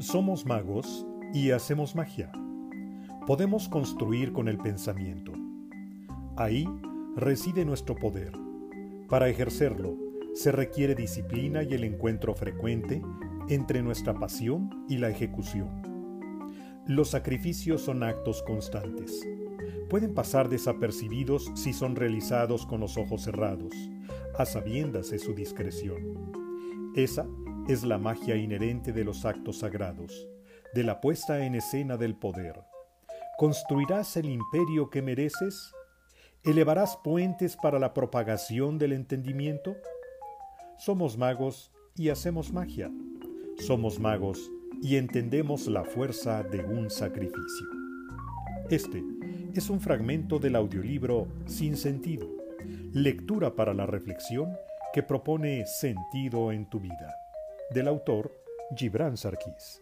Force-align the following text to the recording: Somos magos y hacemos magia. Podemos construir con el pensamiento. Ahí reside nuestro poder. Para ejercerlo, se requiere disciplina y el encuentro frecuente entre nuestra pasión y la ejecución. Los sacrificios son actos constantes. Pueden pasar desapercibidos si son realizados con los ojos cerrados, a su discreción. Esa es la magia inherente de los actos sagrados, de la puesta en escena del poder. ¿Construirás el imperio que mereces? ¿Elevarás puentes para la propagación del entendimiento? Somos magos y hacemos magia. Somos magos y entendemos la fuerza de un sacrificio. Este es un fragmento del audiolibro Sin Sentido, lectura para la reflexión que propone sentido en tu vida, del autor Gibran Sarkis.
Somos 0.00 0.46
magos 0.46 1.06
y 1.34 1.50
hacemos 1.50 1.94
magia. 1.94 2.32
Podemos 3.26 3.68
construir 3.68 4.32
con 4.32 4.48
el 4.48 4.56
pensamiento. 4.56 5.34
Ahí 6.38 6.66
reside 7.16 7.66
nuestro 7.66 7.96
poder. 7.96 8.32
Para 9.10 9.28
ejercerlo, 9.28 9.94
se 10.32 10.52
requiere 10.52 10.94
disciplina 10.94 11.64
y 11.64 11.74
el 11.74 11.84
encuentro 11.84 12.34
frecuente 12.34 13.02
entre 13.50 13.82
nuestra 13.82 14.14
pasión 14.14 14.86
y 14.88 14.96
la 14.96 15.10
ejecución. 15.10 15.68
Los 16.86 17.10
sacrificios 17.10 17.82
son 17.82 18.02
actos 18.02 18.42
constantes. 18.42 19.28
Pueden 19.90 20.14
pasar 20.14 20.48
desapercibidos 20.48 21.52
si 21.54 21.74
son 21.74 21.94
realizados 21.94 22.64
con 22.64 22.80
los 22.80 22.96
ojos 22.96 23.20
cerrados, 23.20 23.74
a 24.38 24.46
su 25.18 25.34
discreción. 25.34 26.32
Esa 26.96 27.26
es 27.68 27.84
la 27.84 27.98
magia 27.98 28.36
inherente 28.36 28.92
de 28.92 29.04
los 29.04 29.24
actos 29.24 29.58
sagrados, 29.58 30.28
de 30.74 30.82
la 30.82 31.00
puesta 31.00 31.44
en 31.44 31.54
escena 31.54 31.96
del 31.96 32.14
poder. 32.14 32.60
¿Construirás 33.38 34.16
el 34.16 34.26
imperio 34.26 34.90
que 34.90 35.02
mereces? 35.02 35.72
¿Elevarás 36.44 36.96
puentes 37.02 37.56
para 37.56 37.78
la 37.78 37.94
propagación 37.94 38.78
del 38.78 38.92
entendimiento? 38.92 39.76
Somos 40.78 41.16
magos 41.16 41.70
y 41.96 42.08
hacemos 42.08 42.52
magia. 42.52 42.90
Somos 43.58 43.98
magos 43.98 44.50
y 44.82 44.96
entendemos 44.96 45.66
la 45.66 45.84
fuerza 45.84 46.42
de 46.42 46.64
un 46.64 46.90
sacrificio. 46.90 47.66
Este 48.70 49.02
es 49.54 49.68
un 49.68 49.80
fragmento 49.80 50.38
del 50.38 50.56
audiolibro 50.56 51.28
Sin 51.46 51.76
Sentido, 51.76 52.28
lectura 52.92 53.54
para 53.54 53.74
la 53.74 53.86
reflexión 53.86 54.56
que 54.92 55.02
propone 55.02 55.66
sentido 55.66 56.52
en 56.52 56.68
tu 56.68 56.80
vida, 56.80 57.14
del 57.70 57.88
autor 57.88 58.32
Gibran 58.76 59.16
Sarkis. 59.16 59.80